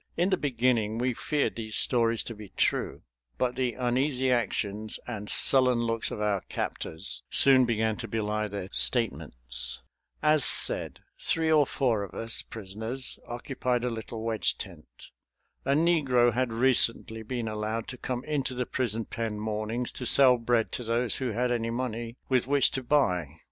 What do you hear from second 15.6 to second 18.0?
A negro had recently been allowed to